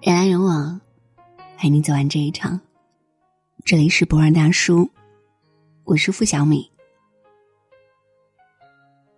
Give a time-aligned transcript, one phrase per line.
[0.00, 0.80] 人来人往，
[1.56, 2.60] 陪你走完这一场。
[3.64, 4.90] 这里是博尔大叔，
[5.84, 6.70] 我是付小米。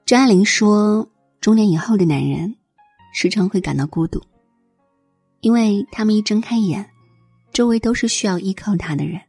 [0.04, 1.08] 张爱玲说
[1.42, 2.54] ：“中年以后的男人，
[3.12, 4.22] 时常会感到孤独，
[5.40, 6.88] 因为他们一睁开眼，
[7.52, 9.20] 周围都是需要依靠他的人，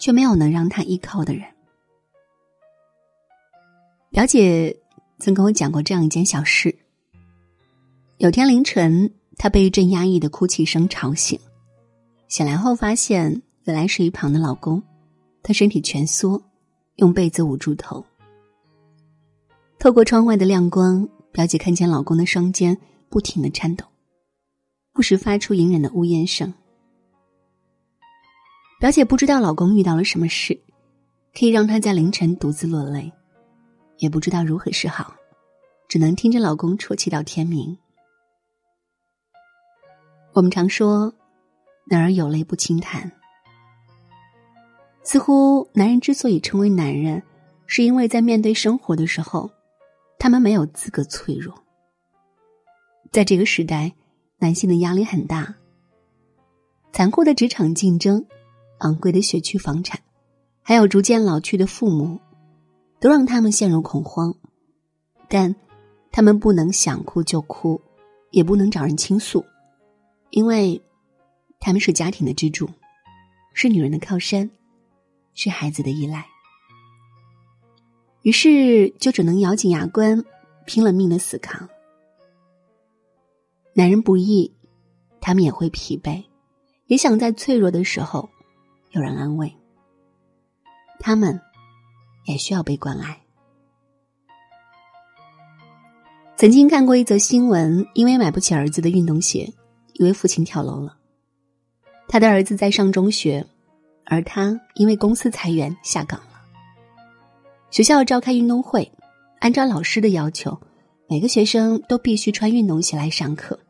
[0.00, 1.44] 却没有能让他依靠的人。”
[4.10, 4.76] 表姐
[5.20, 6.76] 曾跟我讲过这样一件小事：
[8.20, 11.40] 有天凌晨，她被一阵压抑的哭泣声吵醒，
[12.28, 14.82] 醒来后发现原来是一旁的老公，
[15.42, 16.38] 他身体蜷缩，
[16.96, 18.04] 用被子捂住头。
[19.78, 22.76] 透过窗外的亮光，表姐看见老公的双肩
[23.08, 23.86] 不停的颤抖，
[24.92, 26.52] 不时发出隐忍的呜咽声。
[28.78, 30.60] 表姐不知道老公遇到了什么事，
[31.34, 33.10] 可以让他在凌晨独自落泪，
[33.96, 35.14] 也不知道如何是好，
[35.88, 37.74] 只能听着老公啜泣到天明。
[40.32, 41.12] 我们常说，
[41.86, 43.10] 男儿有泪不轻弹。
[45.02, 47.22] 似乎男人之所以成为男人，
[47.66, 49.50] 是因为在面对生活的时候。
[50.22, 51.54] 他们没有资格脆弱。
[53.10, 53.90] 在这个时代，
[54.38, 55.54] 男性的压力很大。
[56.92, 58.22] 残酷的职场竞争、
[58.80, 59.98] 昂贵的学区房产，
[60.60, 62.20] 还有逐渐老去的父母，
[63.00, 64.34] 都让他们陷入恐慌。
[65.26, 65.56] 但，
[66.12, 67.80] 他们不能想哭就哭，
[68.30, 69.42] 也不能找人倾诉，
[70.30, 70.80] 因为，
[71.58, 72.68] 他们是家庭的支柱，
[73.52, 74.48] 是女人的靠山，
[75.34, 76.26] 是孩子的依赖。
[78.22, 80.24] 于是就只能咬紧牙关，
[80.66, 81.68] 拼了命的死扛。
[83.72, 84.52] 男人不易，
[85.20, 86.24] 他们也会疲惫，
[86.86, 88.28] 也想在脆弱的时候
[88.90, 89.54] 有人安慰。
[90.98, 91.40] 他们
[92.26, 93.20] 也需要被关爱。
[96.36, 99.50] 曾经看过一则新闻，因为买不起儿子的运动鞋，
[100.00, 100.96] 一位父亲跳楼了。
[102.08, 103.46] 他的儿子在上中学，
[104.06, 106.40] 而他因为公司裁员下岗了。
[107.70, 108.90] 学校召开运动会，
[109.40, 110.58] 按照老师的要求，
[111.06, 113.60] 每个学生都必须穿运动鞋来上课。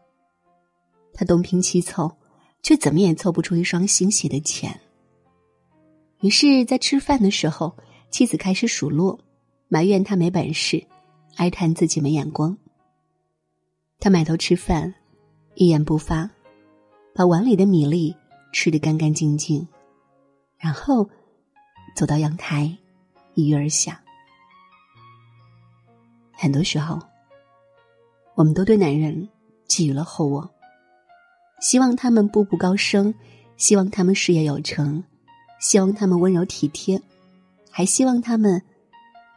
[1.13, 2.17] 他东拼西凑，
[2.63, 4.79] 却怎么也凑不出一双新鞋的钱。
[6.21, 7.77] 于是，在吃饭的时候，
[8.09, 9.19] 妻子开始数落，
[9.67, 10.87] 埋怨他没本事，
[11.35, 12.57] 哀叹自己没眼光。
[13.99, 14.95] 他埋头吃饭，
[15.61, 16.31] 一言不发，
[17.15, 18.17] 把碗里的米粒
[18.51, 19.69] 吃得干干净净，
[20.57, 21.07] 然后
[21.95, 22.79] 走到阳台。
[23.35, 24.01] 一跃而下。
[26.33, 26.99] 很多时候，
[28.35, 29.29] 我们都对男人
[29.69, 30.51] 寄予了厚望，
[31.61, 33.15] 希望他们步步高升，
[33.59, 35.05] 希望他们事业有成，
[35.61, 37.03] 希望他们温柔体贴，
[37.71, 38.63] 还希望他们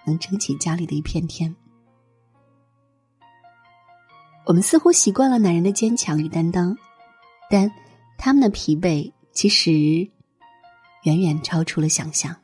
[0.06, 1.54] 能撑起家里的一片天。
[4.46, 6.78] 我们似乎习惯了男人的坚强与担当，
[7.50, 7.72] 但
[8.18, 9.72] 他们的疲惫其实
[11.04, 12.36] 远远超出了想象。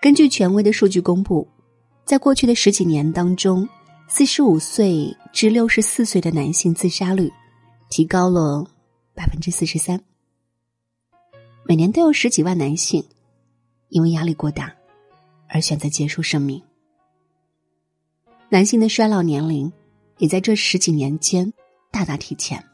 [0.00, 1.48] 根据权威的数据公布，
[2.04, 3.68] 在过去的十几年当中，
[4.06, 7.32] 四十五岁至六十四岁的男性自杀率
[7.90, 8.64] 提高了
[9.14, 10.00] 百分之四十三。
[11.64, 13.04] 每年都有十几万男性
[13.88, 14.72] 因为压力过大
[15.48, 16.62] 而选择结束生命。
[18.48, 19.72] 男性的衰老年龄
[20.18, 21.52] 也在这十几年间
[21.90, 22.64] 大大提前。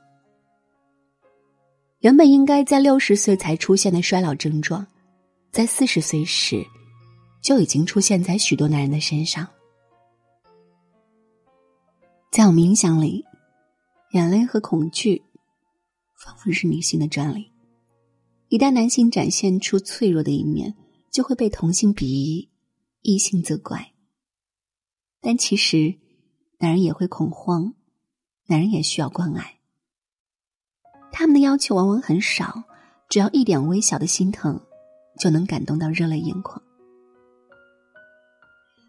[2.00, 4.86] 原本应该在六十岁才出现的衰老症状，
[5.50, 6.64] 在四十岁时。
[7.42, 9.48] 就已经出现在许多男人的身上。
[12.30, 13.24] 在我们印象里，
[14.12, 15.20] 眼泪和恐惧
[16.24, 17.50] 仿佛是女性的专利。
[18.48, 20.72] 一旦男性展现出脆弱的一面，
[21.10, 22.48] 就会被同性鄙夷，
[23.02, 23.91] 异性责怪。
[25.22, 25.94] 但其实，
[26.58, 27.74] 男人也会恐慌，
[28.48, 29.60] 男人也需要关爱。
[31.12, 32.64] 他们的要求往往很少，
[33.08, 34.60] 只要一点微小的心疼，
[35.20, 36.60] 就能感动到热泪盈眶。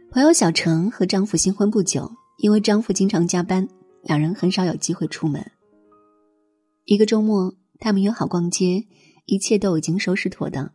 [0.09, 3.67] 朋友小程和丈夫新婚不久，因为丈夫经常加班，
[4.01, 5.51] 两人很少有机会出门。
[6.85, 8.87] 一个周末，他们约好逛街，
[9.25, 10.71] 一切都已经收拾妥当，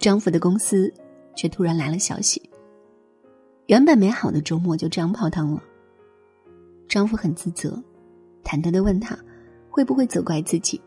[0.00, 0.92] 丈夫的公司
[1.36, 2.50] 却突然来了消息。
[3.66, 5.62] 原本美好的周末就这样泡汤了。
[6.88, 7.82] 丈夫很自责，
[8.44, 9.18] 忐忑的问他
[9.68, 10.80] 会不会责怪自己。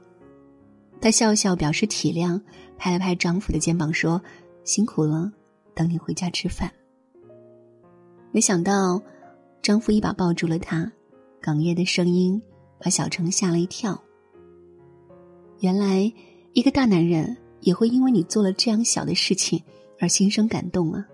[1.01, 2.41] 她笑笑表示体谅，
[2.77, 4.21] 拍了拍丈夫的肩膀说
[4.63, 5.31] ：“辛苦了，
[5.73, 6.71] 等你回家吃饭。”
[8.31, 9.01] 没想到，
[9.61, 10.89] 丈夫一把抱住了她，
[11.41, 12.41] 哽咽的声音
[12.79, 14.01] 把小程吓了一跳。
[15.59, 16.11] 原来，
[16.53, 19.61] 一个大男人也会因为你做了这样小的事情
[19.99, 21.05] 而心生感动啊！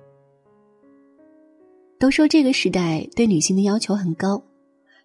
[2.06, 4.40] 都说这个时代对女性的要求很高，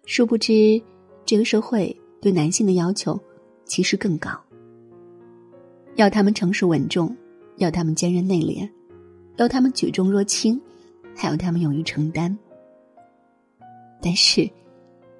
[0.05, 0.79] 殊不知，
[1.25, 3.19] 这个社会对男性的要求
[3.65, 4.29] 其实更高。
[5.95, 7.17] 要他们成熟稳重，
[7.57, 8.69] 要他们坚韧内敛，
[9.37, 10.61] 要他们举重若轻，
[11.15, 12.37] 还要他们勇于承担。
[13.99, 14.47] 但是，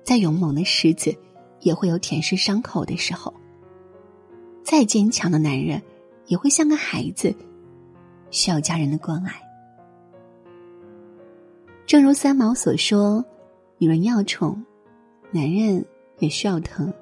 [0.04, 1.12] 再勇猛的狮子，
[1.62, 3.34] 也会有舔舐伤口的时候。
[4.63, 5.81] 再坚强的男人，
[6.27, 7.36] 也会像个孩子，
[8.30, 9.50] 需要家人的关爱。
[11.91, 13.25] 正如三毛所说
[13.77, 14.63] ：“女人要宠，
[15.29, 15.85] 男人
[16.19, 16.93] 也需要疼。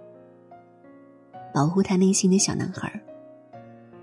[1.53, 2.99] 保护他内心的小男孩，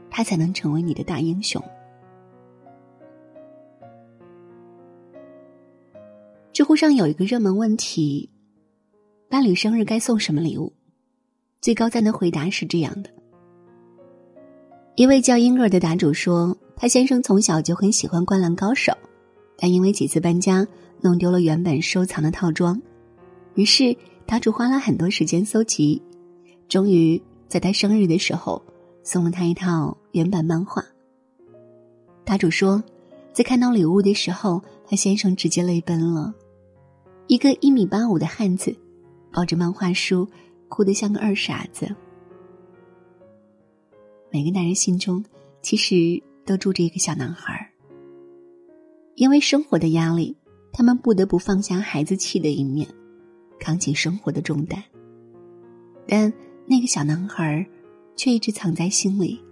[0.09, 1.61] 他才能成为你的大英雄。”
[6.55, 8.31] 知乎上有一个热门问题：
[9.29, 10.73] 伴侣生日该送什么礼物？
[11.61, 13.11] 最高赞的回答是这样的。
[14.95, 18.93] 一位叫婴儿的答主说：“他先生从小就很喜欢《灌篮高手》，
[19.59, 20.67] 但因为几次搬家
[21.01, 22.81] 弄丢了原本收藏的套装，
[23.55, 26.01] 于是答主花了很多时间搜集，
[26.69, 28.63] 终于在他生日的时候
[29.03, 30.85] 送了他一套原版漫画。”
[32.25, 32.83] 答主说
[33.33, 36.35] ：“在看到礼物的时候，他先生直接泪奔了。
[37.29, 38.75] 一个一米八五的汉子，
[39.33, 40.29] 抱着漫画书，
[40.69, 41.95] 哭得像个二傻子。”
[44.31, 45.25] 每个男人心中，
[45.63, 47.71] 其实都住着一个小男孩
[49.17, 50.37] 因为生活的压力，
[50.73, 52.87] 他们不得不放下孩子气的一面，
[53.59, 54.83] 扛起生活的重担。
[56.07, 56.33] 但
[56.67, 57.67] 那个小男孩
[58.15, 59.43] 却一直藏在心里，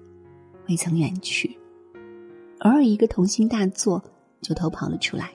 [0.69, 1.59] 未曾远去。
[2.61, 4.03] 偶尔一个童心大作，
[4.43, 5.31] 就偷跑了出来。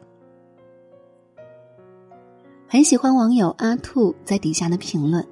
[2.68, 5.28] 很喜欢网友阿兔在底下的评论。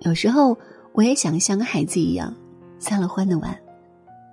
[0.00, 0.56] 有时候，
[0.92, 2.34] 我也想像个孩子一样。
[2.78, 3.58] 撒了欢的玩，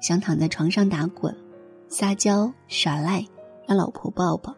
[0.01, 1.36] 想躺在床上打滚、
[1.90, 3.25] 撒娇耍赖，
[3.68, 4.52] 让老婆抱抱；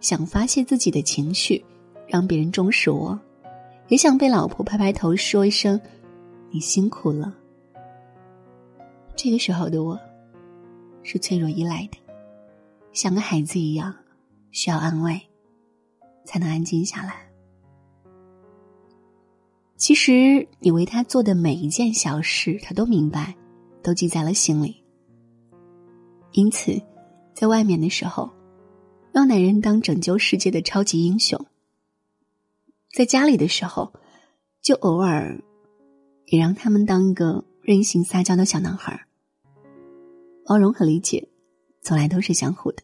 [0.00, 1.64] 想发泄自己的情绪，
[2.06, 3.16] 让别人重视我；
[3.88, 5.80] 也想被老婆拍拍头，说一声
[6.50, 7.32] “你辛苦了”。
[9.14, 9.98] 这个时候的我，
[11.04, 11.98] 是脆弱依赖的，
[12.92, 13.94] 像个孩子一样，
[14.50, 15.20] 需要安慰，
[16.24, 17.14] 才能安静下来。
[19.76, 23.34] 其实，你为他做的每一件小事，他都明白，
[23.82, 24.82] 都记在了心里。
[26.32, 26.80] 因此，
[27.34, 28.30] 在外面的时候，
[29.12, 31.38] 让男人当拯救世界的超级英雄；
[32.94, 33.92] 在家里的时候，
[34.60, 35.42] 就偶尔
[36.26, 39.06] 也让他们当一个任性撒娇的小男孩。
[40.44, 41.28] 包容和理解，
[41.80, 42.82] 从来都是相互的。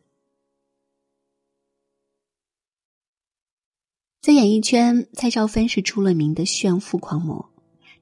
[4.21, 7.51] 在演艺圈，蔡少芬是出了名的炫富狂魔。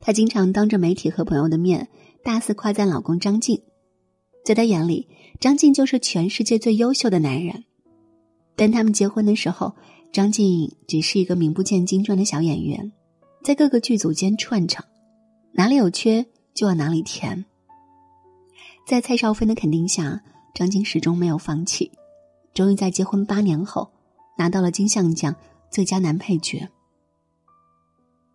[0.00, 1.88] 她经常当着媒体和朋友的面
[2.22, 3.62] 大肆夸赞老公张晋，
[4.46, 5.08] 在他眼里，
[5.40, 7.64] 张晋就是全世界最优秀的男人。
[8.54, 9.74] 但他们结婚的时候，
[10.12, 12.92] 张晋只是一个名不见经传的小演员，
[13.42, 14.84] 在各个剧组间串场，
[15.50, 17.44] 哪里有缺就往哪里填。
[18.86, 20.22] 在蔡少芬的肯定下，
[20.54, 21.90] 张晋始终没有放弃，
[22.54, 23.90] 终于在结婚八年后
[24.38, 25.34] 拿到了金像奖。
[25.68, 26.68] 最佳男配角。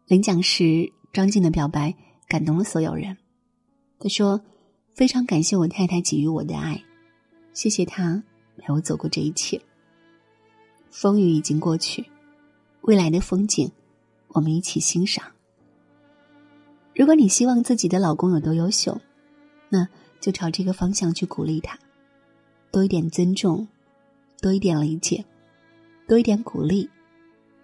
[0.08, 1.96] 领奖时，张晋的表白
[2.28, 3.18] 感动了所有人。
[3.98, 4.42] 他说
[5.02, 6.80] ：“非常感谢我太太给予我的爱，
[7.54, 8.22] 谢谢她
[8.60, 9.60] 陪我走过这一切。
[10.92, 12.06] 风雨已经过去，
[12.82, 13.72] 未来的风景，
[14.28, 15.26] 我们一起欣赏。
[16.94, 19.02] 如果你希望自己的老公有多优秀，
[19.70, 19.88] 那
[20.20, 21.80] 就朝这个方向去鼓励他，
[22.70, 23.68] 多一点尊重，
[24.40, 25.26] 多一点理解，
[26.08, 26.88] 多一点鼓励。”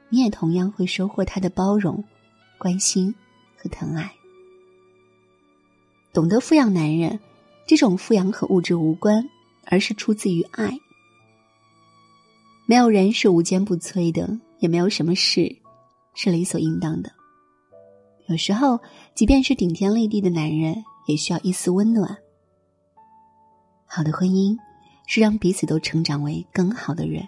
[0.10, 2.04] 你也同样会收获他的包容、
[2.58, 3.14] 关心
[3.56, 4.12] 和疼爱。
[6.12, 7.20] 懂得富养男人，
[7.68, 9.30] 这种富养和物质无关，
[9.66, 10.80] 而是出自于爱。
[12.66, 15.54] 没有人是无坚不摧的，也没有什么事
[16.16, 17.12] 是理所应当的。
[18.28, 18.80] 有时候，
[19.14, 22.18] 即便是顶天立地的男人，也需要一丝温暖。
[23.86, 24.58] 好的婚姻，
[25.06, 27.28] 是让彼此都成长为更好的人，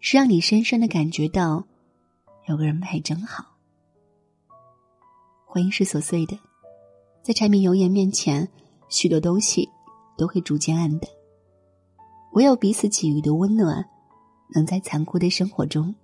[0.00, 1.64] 是让你深深的感觉到。
[2.48, 3.44] 有个人陪真好。
[5.46, 6.36] 婚姻是琐碎的，
[7.22, 8.48] 在柴米油盐面前，
[8.90, 9.66] 许多东西
[10.18, 11.10] 都会逐渐暗淡。
[12.32, 13.82] 唯有彼此给予的温暖，
[14.54, 15.94] 能在残酷的生活中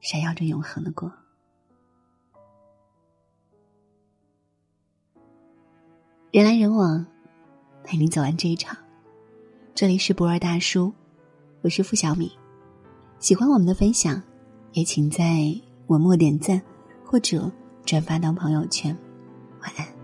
[0.00, 1.12] 闪耀着永恒的光。
[6.30, 7.04] 人来人往，
[7.82, 8.76] 陪你走完这一场。
[9.74, 10.92] 这里是博尔大叔，
[11.62, 12.30] 我是付小米。
[13.18, 14.22] 喜欢我们的分享。
[14.72, 16.60] 也请在文末点赞，
[17.02, 17.50] 或者
[17.86, 18.94] 转发到朋友圈。
[19.62, 19.95] 晚安。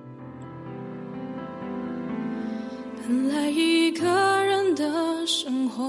[3.93, 4.09] 一个
[4.47, 5.87] 人的生活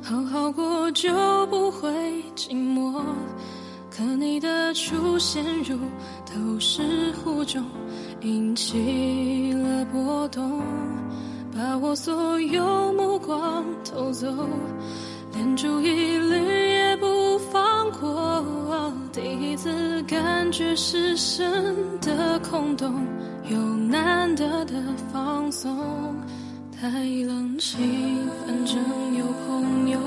[0.00, 1.10] 好好过就
[1.48, 1.90] 不会
[2.36, 3.02] 寂寞。
[3.90, 5.76] 可你的出现如
[6.24, 7.64] 投石湖中，
[8.20, 10.62] 引起了波动，
[11.52, 14.28] 把我所有目光偷走，
[15.34, 16.36] 连注意力
[16.70, 18.94] 也不放过。
[19.12, 22.94] 第一次感觉失神的空洞，
[23.50, 24.74] 有难得的
[25.12, 26.14] 放松。
[26.80, 26.86] 太
[27.26, 27.76] 冷清，
[28.46, 28.76] 反正
[29.16, 29.98] 有朋友。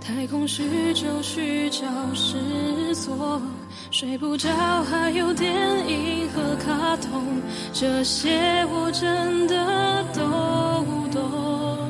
[0.00, 3.40] 太空虚，就虚找失所。
[3.92, 4.48] 睡不着，
[4.82, 5.54] 还有电
[5.88, 7.40] 影和卡通，
[7.72, 10.22] 这些我真的都
[11.12, 11.88] 懂。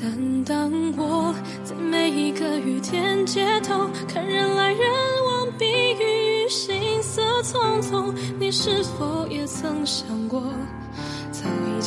[0.00, 4.80] 但当我在每一个雨天街头，看人来人
[5.26, 10.42] 往，避雨行色匆匆，你是否也曾想过？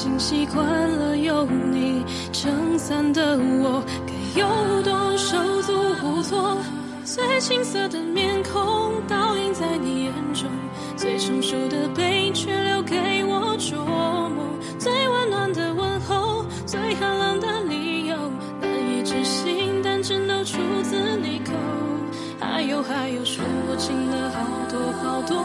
[0.01, 2.03] 已经习惯了有你
[2.33, 6.57] 撑伞的我，该有多手足无措？
[7.05, 10.49] 最青涩的面孔倒映在你眼中，
[10.97, 14.43] 最成熟的背影却留给我琢磨。
[14.79, 18.17] 最温暖的问候，最寒冷的理由，
[18.59, 21.51] 难以置信，但真都出自你口。
[22.39, 25.37] 还有还有说不清的好多好多，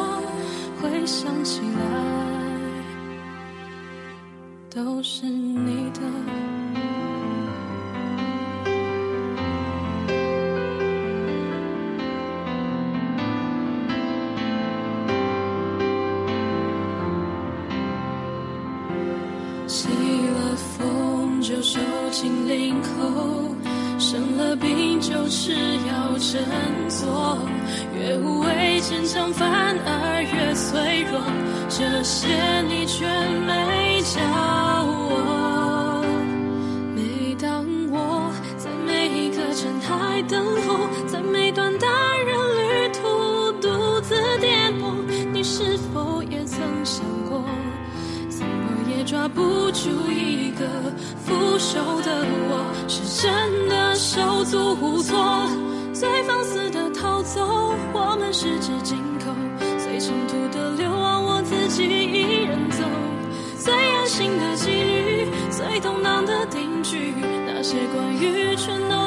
[0.80, 2.25] 回想起来。
[4.76, 6.00] 都是你的。
[19.66, 21.80] 起了风就收
[22.10, 23.54] 紧领口，
[23.98, 26.44] 生了病就吃药振
[26.90, 27.38] 作。
[27.98, 31.18] 越无畏坚强，反而越脆弱。
[31.70, 32.28] 这些
[32.68, 33.06] 你却
[33.46, 34.65] 没教。
[49.26, 49.42] 抓不
[49.72, 50.64] 住一个
[51.24, 52.64] 腐朽的我？
[52.86, 55.18] 是真的手足无措，
[55.92, 59.32] 最放肆的逃走，我们十指紧扣，
[59.78, 62.84] 最长途的流亡，我自己一人走，
[63.58, 67.12] 最安心的际遇，最动荡的定局，
[67.46, 69.05] 那些关于全都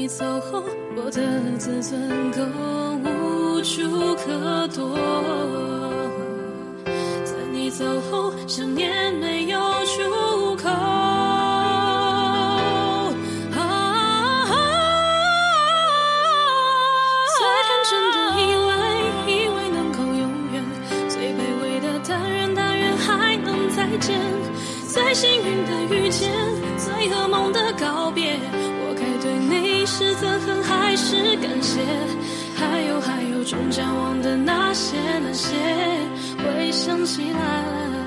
[0.00, 0.64] 你走后，
[0.96, 1.20] 我的
[1.58, 2.50] 自尊更
[3.02, 4.96] 无处可躲。
[6.86, 10.70] 在你走后，想念没有出口。
[17.36, 18.72] 最天真的以为，
[19.26, 20.64] 以为能够永远；
[21.10, 24.16] 最卑微的但愿，但愿还能再见；
[24.88, 26.32] 最幸运的遇见，
[26.78, 28.38] 最噩梦的告别。
[28.82, 31.80] 我该对你是憎恨还是感谢？
[32.54, 35.56] 还有还有，终将忘的那些那些，
[36.38, 37.99] 回想起来。